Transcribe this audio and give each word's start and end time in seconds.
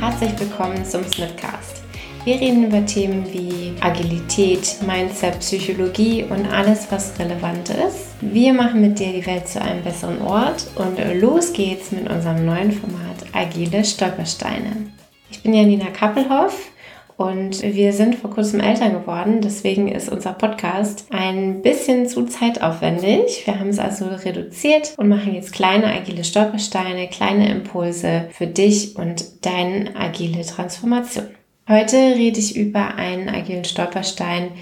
herzlich 0.00 0.30
willkommen 0.40 0.82
zum 0.82 1.04
Snipcast. 1.04 1.82
Wir 2.24 2.40
reden 2.40 2.64
über 2.64 2.86
Themen 2.86 3.30
wie 3.30 3.74
Agilität, 3.82 4.78
Mindset, 4.86 5.40
Psychologie 5.40 6.24
und 6.24 6.50
alles, 6.50 6.90
was 6.90 7.18
relevant 7.18 7.68
ist. 7.68 8.14
Wir 8.22 8.54
machen 8.54 8.80
mit 8.80 8.98
dir 8.98 9.12
die 9.12 9.26
Welt 9.26 9.46
zu 9.46 9.60
einem 9.60 9.84
besseren 9.84 10.22
Ort 10.22 10.68
und 10.76 10.98
los 11.20 11.52
geht's 11.52 11.92
mit 11.92 12.08
unserem 12.10 12.46
neuen 12.46 12.72
Format 12.72 13.26
Agile 13.34 13.84
Stolpersteine. 13.84 14.86
Ich 15.30 15.42
bin 15.42 15.52
Janina 15.52 15.90
Kappelhoff 15.90 16.70
und 17.18 17.62
wir 17.64 17.92
sind 17.92 18.14
vor 18.14 18.30
kurzem 18.30 18.60
Eltern 18.60 18.92
geworden, 18.92 19.40
deswegen 19.40 19.88
ist 19.88 20.08
unser 20.08 20.32
Podcast 20.32 21.04
ein 21.10 21.62
bisschen 21.62 22.08
zu 22.08 22.26
zeitaufwendig. 22.26 23.44
Wir 23.44 23.58
haben 23.58 23.70
es 23.70 23.80
also 23.80 24.06
reduziert 24.06 24.94
und 24.96 25.08
machen 25.08 25.34
jetzt 25.34 25.52
kleine 25.52 25.86
agile 25.92 26.22
Stolpersteine, 26.22 27.08
kleine 27.08 27.50
Impulse 27.50 28.28
für 28.30 28.46
dich 28.46 28.94
und 28.96 29.44
deine 29.44 29.96
agile 29.96 30.46
Transformation. 30.46 31.26
Heute 31.68 31.96
rede 31.96 32.38
ich 32.38 32.56
über 32.56 32.94
einen 32.94 33.28
agilen 33.28 33.64
Stolperstein, 33.64 34.52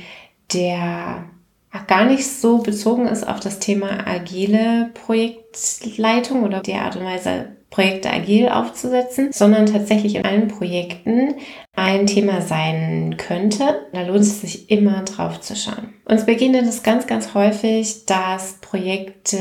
der 0.55 1.27
gar 1.87 2.07
nicht 2.07 2.27
so 2.27 2.63
bezogen 2.63 3.07
ist 3.07 3.29
auf 3.29 3.39
das 3.39 3.59
Thema 3.59 4.07
agile 4.07 4.93
Projektleitung 4.95 6.43
oder 6.43 6.61
die 6.61 6.73
Art 6.73 6.97
und 6.97 7.05
Weise, 7.05 7.56
Projekte 7.71 8.11
agil 8.11 8.49
aufzusetzen, 8.49 9.33
sondern 9.33 9.67
tatsächlich 9.67 10.15
in 10.15 10.25
allen 10.25 10.49
Projekten 10.49 11.35
ein 11.75 12.07
Thema 12.07 12.41
sein 12.41 13.17
könnte. 13.19 13.87
Da 13.93 14.03
lohnt 14.03 14.21
es 14.21 14.41
sich 14.41 14.71
immer 14.71 15.03
drauf 15.03 15.41
zu 15.41 15.55
schauen. 15.55 15.93
Uns 16.07 16.25
begegnet 16.25 16.65
es 16.67 16.85
ganz, 16.85 17.07
ganz 17.07 17.35
häufig, 17.35 18.07
dass 18.07 18.55
Projekte 18.61 19.37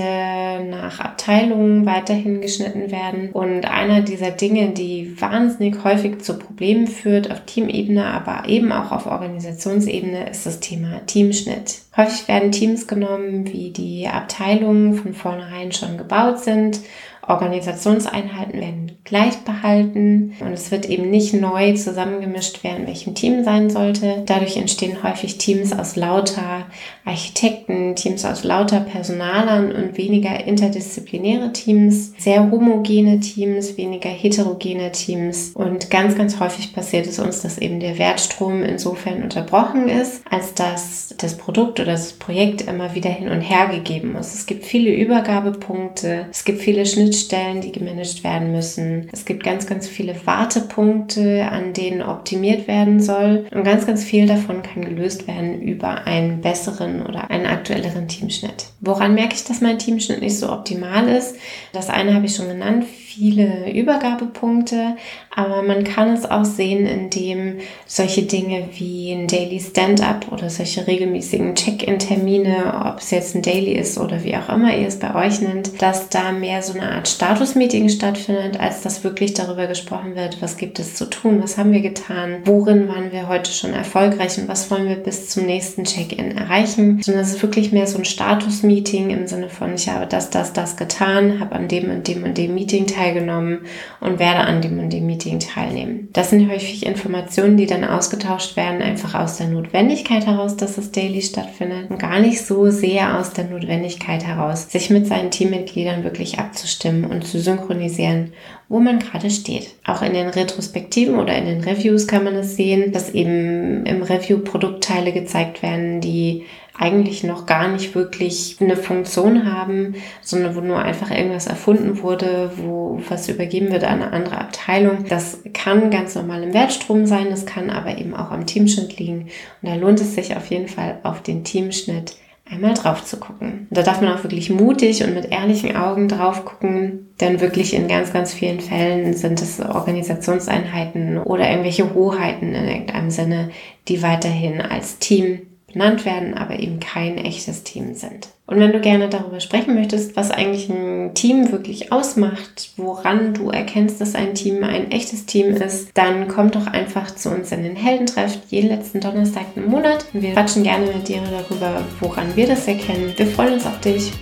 nach 0.67 0.99
Abteilungen 0.99 1.85
weiterhin 1.85 2.41
geschnitten 2.41 2.91
werden. 2.91 3.31
Und 3.31 3.66
einer 3.66 4.02
dieser 4.02 4.31
Dinge, 4.31 4.72
die 4.72 5.22
wahnsinnig 5.22 5.83
häufig 5.83 6.22
zu 6.22 6.38
Problemen 6.38 6.88
führt 6.88 7.31
auf 7.31 7.41
Teamebene, 7.45 8.05
aber 8.05 8.50
eben 8.50 8.72
auch 8.72 8.91
auf 8.91 9.05
Organisationsebene, 9.05 10.30
ist 10.30 10.45
das 10.45 10.59
Thema 10.59 11.05
Teamschnitt. 11.05 11.83
Häufig 11.95 12.28
werden 12.28 12.52
Teams 12.52 12.88
genommen, 12.88 13.47
wie 13.53 13.69
die 13.69 14.07
Abteilungen 14.07 14.95
von 14.95 15.13
vornherein 15.13 15.72
schon 15.72 15.97
gebaut 15.97 16.39
sind 16.39 16.80
Organisationseinheiten 17.28 18.59
werden 18.59 18.86
gleich 19.04 19.38
behalten 19.40 20.34
und 20.40 20.52
es 20.52 20.72
wird 20.72 20.90
eben 20.90 21.09
nicht 21.09 21.34
neu 21.34 21.73
zusammengemischt, 21.73 22.59
wer 22.64 22.76
in 22.76 22.88
welchem 22.88 23.14
Team 23.14 23.44
sein 23.44 23.70
sollte. 23.70 24.23
Dadurch 24.26 24.58
entstehen 24.58 25.04
häufig 25.04 25.38
Teams 25.38 25.73
aus 25.73 25.96
lauter 25.96 26.66
Architekten, 27.06 27.96
Teams 27.96 28.26
aus 28.26 28.44
lauter 28.44 28.80
Personalern 28.80 29.72
und 29.72 29.98
weniger 29.98 30.46
interdisziplinäre 30.46 31.53
Teams, 31.53 32.14
sehr 32.18 32.50
homogene 32.50 33.20
Teams, 33.20 33.78
weniger 33.78 34.09
heterogene 34.09 34.92
Teams 34.92 35.52
und 35.53 35.92
ganz, 35.92 36.16
ganz 36.16 36.40
häufig 36.40 36.73
passiert 36.73 37.06
es 37.06 37.20
uns, 37.20 37.42
dass 37.42 37.59
eben 37.59 37.80
der 37.80 38.00
Wertstrom 38.00 38.64
insofern 38.64 39.22
unterbrochen 39.22 39.88
ist, 39.88 40.23
als 40.30 40.56
dass 40.56 41.14
das 41.18 41.38
Produkt 41.38 41.80
oder 41.80 41.92
das 41.92 42.14
Projekt 42.14 42.62
immer 42.64 42.96
wieder 42.96 43.12
hin 43.12 43.30
und 43.30 43.42
her 43.42 43.68
gegeben 43.68 44.14
muss. 44.14 44.34
Es 44.34 44.48
gibt 44.48 44.66
viele 44.66 44.92
Übergabepunkte, 44.92 46.26
es 46.31 46.44
gibt 46.44 46.62
viele 46.62 46.88
Schnittstellen 46.88 47.14
Schnittstellen, 47.16 47.61
die 47.61 47.71
gemanagt 47.71 48.23
werden 48.23 48.52
müssen. 48.52 49.08
Es 49.11 49.25
gibt 49.25 49.44
ganz, 49.44 49.66
ganz 49.67 49.88
viele 49.88 50.16
Wartepunkte, 50.25 51.47
an 51.49 51.73
denen 51.73 52.02
optimiert 52.02 52.67
werden 52.67 52.99
soll. 52.99 53.45
Und 53.53 53.63
ganz, 53.63 53.85
ganz 53.85 54.03
viel 54.03 54.27
davon 54.27 54.61
kann 54.61 54.83
gelöst 54.83 55.27
werden 55.27 55.61
über 55.61 56.05
einen 56.05 56.41
besseren 56.41 57.05
oder 57.05 57.31
einen 57.31 57.45
aktuelleren 57.45 58.07
Teamschnitt. 58.07 58.67
Woran 58.81 59.16
merke 59.16 59.35
ich, 59.35 59.45
dass 59.45 59.61
mein 59.61 59.80
Teamschnitt 59.80 60.22
nicht 60.22 60.38
so 60.38 60.52
optimal 60.52 61.07
ist? 61.07 61.38
Das 61.72 61.89
eine 61.89 62.13
habe 62.13 62.25
ich 62.25 62.35
schon 62.35 62.49
genannt 62.49 62.85
viele 63.16 63.72
Übergabepunkte, 63.72 64.97
aber 65.33 65.61
man 65.61 65.84
kann 65.85 66.09
es 66.09 66.29
auch 66.29 66.44
sehen, 66.44 66.85
indem 66.85 67.59
solche 67.85 68.23
Dinge 68.23 68.69
wie 68.73 69.13
ein 69.13 69.28
Daily 69.28 69.59
Stand-up 69.59 70.31
oder 70.31 70.50
solche 70.50 70.85
regelmäßigen 70.85 71.56
Check-in-Termine, 71.56 72.84
ob 72.85 73.00
es 73.00 73.11
jetzt 73.11 73.35
ein 73.35 73.41
Daily 73.41 73.73
ist 73.73 73.97
oder 73.97 74.23
wie 74.23 74.35
auch 74.35 74.50
immer 74.50 74.75
ihr 74.75 74.88
es 74.88 75.00
bei 75.00 75.16
euch 75.16 75.40
nennt, 75.41 75.81
dass 75.81 76.09
da 76.09 76.34
mehr 76.34 76.61
so 76.61 76.73
eine 76.73 76.91
Art 76.91 77.04
Status-Meeting 77.05 77.89
stattfindet, 77.89 78.59
als 78.59 78.81
dass 78.81 79.03
wirklich 79.03 79.33
darüber 79.33 79.67
gesprochen 79.67 80.16
wird, 80.16 80.41
was 80.41 80.57
gibt 80.57 80.79
es 80.79 80.95
zu 80.95 81.09
tun, 81.09 81.41
was 81.41 81.57
haben 81.57 81.71
wir 81.71 81.81
getan, 81.81 82.38
worin 82.45 82.88
waren 82.88 83.11
wir 83.11 83.27
heute 83.27 83.51
schon 83.51 83.73
erfolgreich 83.73 84.38
und 84.38 84.47
was 84.47 84.71
wollen 84.71 84.88
wir 84.88 84.95
bis 84.95 85.29
zum 85.29 85.45
nächsten 85.45 85.83
Check-in 85.83 86.38
erreichen, 86.38 87.01
sondern 87.01 87.23
es 87.23 87.33
ist 87.33 87.41
wirklich 87.43 87.71
mehr 87.71 87.88
so 87.88 87.97
ein 87.97 88.05
Status-Meeting 88.05 89.09
im 89.09 89.27
Sinne 89.27 89.49
von, 89.49 89.75
ich 89.75 89.89
habe 89.89 90.07
das, 90.07 90.29
das, 90.29 90.53
das 90.53 90.77
getan, 90.77 91.39
habe 91.39 91.55
an 91.55 91.67
dem 91.67 91.89
und 91.91 92.07
dem 92.07 92.23
und 92.23 92.38
dem 92.38 92.53
Meeting 92.53 92.88
teilgenommen 92.88 93.61
und 93.99 94.19
werde 94.19 94.41
an 94.41 94.61
dem 94.61 94.79
und 94.79 94.91
dem 94.91 95.05
Meeting 95.05 95.39
teilnehmen. 95.39 96.09
Das 96.13 96.29
sind 96.31 96.49
häufig 96.49 96.85
Informationen, 96.85 97.57
die 97.57 97.67
dann 97.67 97.83
ausgetauscht 97.83 98.57
werden, 98.57 98.81
einfach 98.81 99.16
aus 99.16 99.37
der 99.37 99.47
Notwendigkeit 99.47 100.25
heraus, 100.25 100.57
dass 100.57 100.75
das 100.75 100.91
Daily 100.91 101.22
stattfindet 101.22 101.89
und 101.89 101.99
gar 101.99 102.19
nicht 102.19 102.45
so 102.45 102.69
sehr 102.72 103.19
aus 103.19 103.33
der 103.33 103.45
Notwendigkeit 103.45 104.25
heraus, 104.25 104.72
sich 104.72 104.89
mit 104.89 105.07
seinen 105.07 105.31
Teammitgliedern 105.31 106.03
wirklich 106.03 106.39
abzustimmen 106.39 106.94
und 107.03 107.25
zu 107.25 107.39
synchronisieren, 107.39 108.33
wo 108.69 108.79
man 108.79 109.00
gerade 109.00 109.29
steht. 109.29 109.75
Auch 109.85 110.01
in 110.01 110.13
den 110.13 110.29
Retrospektiven 110.29 111.19
oder 111.19 111.35
in 111.35 111.45
den 111.45 111.61
Reviews 111.61 112.07
kann 112.07 112.23
man 112.23 112.35
es 112.35 112.56
sehen, 112.56 112.91
dass 112.91 113.13
eben 113.13 113.85
im 113.85 114.01
Review 114.03 114.39
Produktteile 114.39 115.11
gezeigt 115.11 115.61
werden, 115.61 116.00
die 116.00 116.45
eigentlich 116.78 117.23
noch 117.23 117.45
gar 117.45 117.69
nicht 117.69 117.95
wirklich 117.95 118.57
eine 118.59 118.75
Funktion 118.75 119.51
haben, 119.51 119.95
sondern 120.22 120.55
wo 120.55 120.61
nur 120.61 120.79
einfach 120.79 121.09
irgendwas 121.09 121.47
erfunden 121.47 122.01
wurde, 122.01 122.51
wo 122.57 123.00
was 123.07 123.29
übergeben 123.29 123.72
wird 123.72 123.84
an 123.84 124.01
eine 124.01 124.11
andere 124.11 124.38
Abteilung. 124.39 125.05
Das 125.07 125.39
kann 125.53 125.89
ganz 125.89 126.16
normal 126.16 126.44
im 126.44 126.53
Wertstrom 126.53 127.05
sein, 127.05 127.29
das 127.29 127.45
kann 127.45 127.69
aber 127.69 127.97
eben 127.97 128.13
auch 128.13 128.31
am 128.31 128.45
Teamschnitt 128.45 129.00
liegen. 129.00 129.29
Und 129.61 129.69
da 129.69 129.75
lohnt 129.75 130.01
es 130.01 130.16
sich 130.16 130.35
auf 130.35 130.47
jeden 130.47 130.67
Fall 130.67 131.00
auf 131.03 131.23
den 131.23 131.44
Teamschnitt 131.44 132.16
einmal 132.50 132.73
drauf 132.73 133.03
zu 133.03 133.17
gucken. 133.17 133.67
Da 133.72 133.81
darf 133.81 134.01
man 134.01 134.13
auch 134.13 134.23
wirklich 134.23 134.50
mutig 134.50 135.03
und 135.03 135.13
mit 135.13 135.31
ehrlichen 135.31 135.75
Augen 135.75 136.07
drauf 136.07 136.45
gucken, 136.45 137.09
denn 137.19 137.41
wirklich 137.41 137.73
in 137.73 137.88
ganz, 137.88 138.13
ganz 138.13 138.33
vielen 138.33 138.59
Fällen 138.59 139.13
sind 139.13 139.41
es 139.41 139.59
Organisationseinheiten 139.59 141.17
oder 141.17 141.50
irgendwelche 141.50 141.94
Hoheiten 141.94 142.53
in 142.53 142.67
irgendeinem 142.67 143.09
Sinne, 143.09 143.50
die 143.88 144.03
weiterhin 144.03 144.61
als 144.61 145.00
Team 145.00 145.41
benannt 145.75 146.06
werden, 146.06 146.34
aber 146.34 146.58
eben 146.59 146.80
kein 146.80 147.18
echtes 147.18 147.63
Team 147.63 147.96
sind. 147.96 148.30
Und 148.47 148.59
wenn 148.59 148.72
du 148.72 148.80
gerne 148.80 149.09
darüber 149.09 149.41
sprechen 149.41 149.75
möchtest, 149.75 150.16
was 150.16 150.31
eigentlich 150.31 150.69
ein 150.69 151.13
Team 151.16 151.52
wirklich 151.52 151.91
ausmacht, 151.91 152.72
woran 152.78 153.34
du 153.34 153.50
erkennst, 153.50 154.00
dass 154.00 154.16
ein 154.16 154.35
Team 154.35 154.64
ein 154.64 154.91
echtes 154.91 155.25
Team 155.25 155.47
ist, 155.56 155.90
dann 155.96 156.30
komm 156.30 156.52
doch 156.52 156.68
einfach 156.68 157.14
zu 157.14 157.30
uns 157.30 157.52
in 157.52 157.64
den 157.64 157.75
Heldentreff 157.75 158.38
jeden 158.50 158.69
letzten 158.69 159.02
Donnerstag 159.02 159.46
im 159.56 159.66
Monat. 159.66 160.06
Wir 160.14 160.31
quatschen 160.31 160.64
gerne 160.64 160.85
mit 160.85 161.09
dir 161.09 161.22
darüber, 161.30 161.84
woran 162.00 162.35
wir 162.35 162.47
das 162.47 162.68
erkennen. 162.68 163.14
Wir 163.18 163.28
freuen 163.28 163.56
uns 163.56 163.66
auf 163.66 163.81
dich. 163.81 164.14